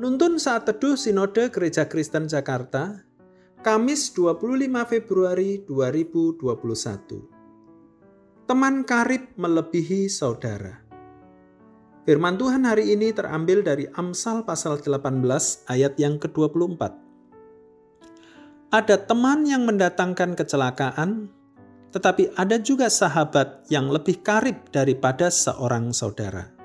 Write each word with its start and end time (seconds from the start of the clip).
Penuntun 0.00 0.40
saat 0.40 0.64
teduh 0.64 0.96
Sinode 0.96 1.52
Gereja 1.52 1.84
Kristen 1.84 2.24
Jakarta, 2.24 3.04
Kamis 3.60 4.16
25 4.16 4.40
Februari 4.88 5.60
2021. 5.68 8.48
Teman 8.48 8.80
karib 8.88 9.28
melebihi 9.36 10.08
saudara. 10.08 10.80
Firman 12.08 12.40
Tuhan 12.40 12.64
hari 12.64 12.96
ini 12.96 13.12
terambil 13.12 13.60
dari 13.60 13.92
Amsal 13.92 14.48
pasal 14.48 14.80
18 14.80 15.04
ayat 15.68 15.92
yang 16.00 16.16
ke-24. 16.16 16.80
Ada 18.72 19.04
teman 19.04 19.44
yang 19.44 19.68
mendatangkan 19.68 20.32
kecelakaan, 20.32 21.28
tetapi 21.92 22.32
ada 22.40 22.56
juga 22.56 22.88
sahabat 22.88 23.68
yang 23.68 23.92
lebih 23.92 24.24
karib 24.24 24.64
daripada 24.72 25.28
seorang 25.28 25.92
saudara. 25.92 26.59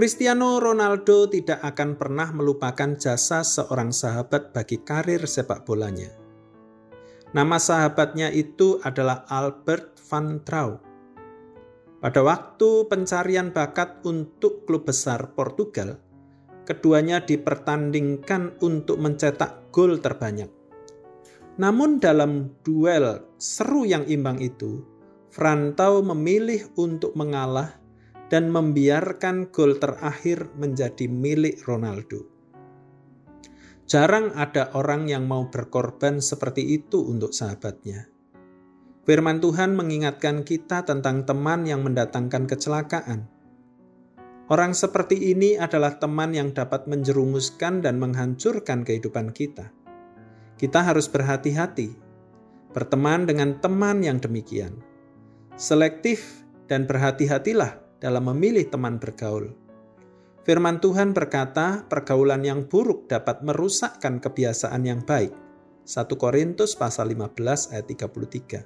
Cristiano 0.00 0.56
Ronaldo 0.56 1.28
tidak 1.28 1.60
akan 1.60 2.00
pernah 2.00 2.32
melupakan 2.32 2.96
jasa 2.96 3.44
seorang 3.44 3.92
sahabat 3.92 4.48
bagi 4.48 4.80
karir 4.80 5.28
sepak 5.28 5.68
bolanya. 5.68 6.08
Nama 7.36 7.60
sahabatnya 7.60 8.32
itu 8.32 8.80
adalah 8.80 9.28
Albert 9.28 10.00
van 10.08 10.40
Trau. 10.40 10.80
Pada 12.00 12.16
waktu 12.24 12.88
pencarian 12.88 13.52
bakat 13.52 14.00
untuk 14.08 14.64
klub 14.64 14.88
besar 14.88 15.36
Portugal, 15.36 16.00
keduanya 16.64 17.20
dipertandingkan 17.20 18.56
untuk 18.64 19.04
mencetak 19.04 19.68
gol 19.68 20.00
terbanyak. 20.00 20.48
Namun 21.60 22.00
dalam 22.00 22.56
duel 22.64 23.36
seru 23.36 23.84
yang 23.84 24.08
imbang 24.08 24.40
itu, 24.40 24.80
Frantau 25.28 26.00
memilih 26.00 26.72
untuk 26.80 27.12
mengalah 27.20 27.76
dan 28.30 28.48
membiarkan 28.54 29.50
gol 29.50 29.76
terakhir 29.82 30.54
menjadi 30.54 31.10
milik 31.10 31.66
Ronaldo. 31.66 32.30
Jarang 33.90 34.30
ada 34.38 34.70
orang 34.78 35.10
yang 35.10 35.26
mau 35.26 35.50
berkorban 35.50 36.22
seperti 36.22 36.62
itu 36.62 37.02
untuk 37.10 37.34
sahabatnya. 37.34 38.06
Firman 39.02 39.42
Tuhan 39.42 39.74
mengingatkan 39.74 40.46
kita 40.46 40.86
tentang 40.86 41.26
teman 41.26 41.66
yang 41.66 41.82
mendatangkan 41.82 42.46
kecelakaan. 42.46 43.26
Orang 44.46 44.78
seperti 44.78 45.34
ini 45.34 45.58
adalah 45.58 45.98
teman 45.98 46.30
yang 46.30 46.54
dapat 46.54 46.86
menjerumuskan 46.86 47.82
dan 47.82 47.98
menghancurkan 47.98 48.86
kehidupan 48.86 49.34
kita. 49.34 49.74
Kita 50.54 50.86
harus 50.86 51.10
berhati-hati, 51.10 51.90
berteman 52.70 53.26
dengan 53.26 53.58
teman 53.58 54.06
yang 54.06 54.22
demikian. 54.22 54.78
Selektif 55.58 56.46
dan 56.70 56.86
berhati-hatilah 56.86 57.89
dalam 58.00 58.32
memilih 58.32 58.66
teman 58.66 58.96
bergaul. 58.96 59.52
Firman 60.42 60.80
Tuhan 60.80 61.12
berkata, 61.12 61.84
pergaulan 61.86 62.40
yang 62.42 62.64
buruk 62.64 63.06
dapat 63.12 63.44
merusakkan 63.44 64.18
kebiasaan 64.18 64.82
yang 64.88 65.04
baik. 65.04 65.30
1 65.84 66.08
Korintus 66.16 66.74
pasal 66.74 67.12
15 67.12 67.76
ayat 67.76 67.86
33. 67.86 68.64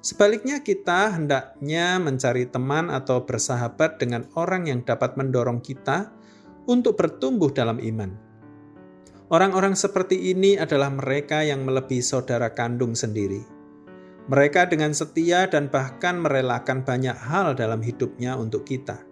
Sebaliknya 0.00 0.64
kita 0.64 1.12
hendaknya 1.12 2.00
mencari 2.00 2.48
teman 2.48 2.88
atau 2.88 3.28
bersahabat 3.28 4.00
dengan 4.00 4.24
orang 4.38 4.72
yang 4.72 4.80
dapat 4.82 5.20
mendorong 5.20 5.60
kita 5.60 6.10
untuk 6.64 6.96
bertumbuh 6.96 7.52
dalam 7.52 7.76
iman. 7.76 8.16
Orang-orang 9.26 9.74
seperti 9.74 10.32
ini 10.32 10.54
adalah 10.56 10.88
mereka 10.88 11.42
yang 11.42 11.66
melebihi 11.66 12.00
saudara 12.00 12.54
kandung 12.54 12.94
sendiri 12.94 13.55
mereka 14.26 14.66
dengan 14.66 14.90
setia 14.90 15.46
dan 15.46 15.70
bahkan 15.70 16.18
merelakan 16.18 16.82
banyak 16.82 17.14
hal 17.14 17.54
dalam 17.54 17.78
hidupnya 17.78 18.34
untuk 18.34 18.66
kita. 18.66 19.06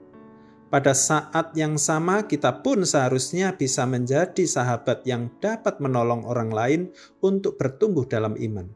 Pada 0.75 0.91
saat 0.91 1.55
yang 1.55 1.79
sama, 1.79 2.27
kita 2.27 2.67
pun 2.67 2.83
seharusnya 2.83 3.55
bisa 3.55 3.87
menjadi 3.87 4.43
sahabat 4.43 5.07
yang 5.07 5.31
dapat 5.39 5.79
menolong 5.79 6.27
orang 6.27 6.51
lain 6.51 6.81
untuk 7.23 7.55
bertumbuh 7.55 8.03
dalam 8.11 8.35
iman. 8.35 8.67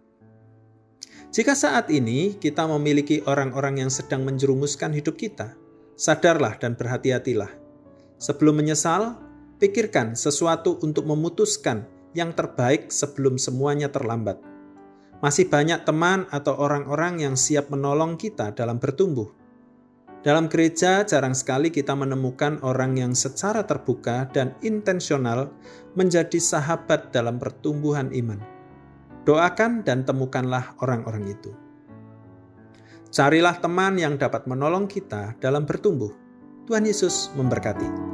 Jika 1.34 1.58
saat 1.58 1.90
ini 1.90 2.38
kita 2.38 2.70
memiliki 2.70 3.18
orang-orang 3.26 3.82
yang 3.82 3.90
sedang 3.90 4.22
menjerumuskan 4.22 4.94
hidup 4.94 5.18
kita, 5.18 5.58
sadarlah 5.98 6.54
dan 6.62 6.78
berhati-hatilah. 6.78 7.50
Sebelum 8.22 8.62
menyesal, 8.62 9.18
pikirkan 9.58 10.14
sesuatu 10.14 10.78
untuk 10.86 11.02
memutuskan 11.02 11.82
yang 12.14 12.30
terbaik 12.30 12.94
sebelum 12.94 13.36
semuanya 13.42 13.90
terlambat. 13.90 14.38
Masih 15.18 15.50
banyak 15.50 15.82
teman 15.82 16.30
atau 16.30 16.54
orang-orang 16.54 17.18
yang 17.18 17.34
siap 17.34 17.74
menolong 17.74 18.14
kita 18.14 18.54
dalam 18.54 18.78
bertumbuh. 18.78 19.26
Dalam 20.22 20.46
gereja, 20.46 21.02
jarang 21.02 21.34
sekali 21.34 21.70
kita 21.74 21.94
menemukan 21.94 22.62
orang 22.62 22.98
yang 22.98 23.14
secara 23.18 23.66
terbuka 23.66 24.30
dan 24.30 24.54
intensional 24.62 25.50
menjadi 25.98 26.38
sahabat 26.38 27.10
dalam 27.10 27.38
pertumbuhan 27.38 28.14
iman. 28.14 28.38
Doakan 29.26 29.82
dan 29.82 30.06
temukanlah 30.06 30.74
orang-orang 30.82 31.34
itu. 31.34 31.50
Carilah 33.10 33.58
teman 33.58 33.98
yang 33.98 34.20
dapat 34.20 34.46
menolong 34.46 34.86
kita 34.86 35.34
dalam 35.42 35.66
bertumbuh. 35.66 36.14
Tuhan 36.68 36.84
Yesus 36.84 37.32
memberkati. 37.34 38.07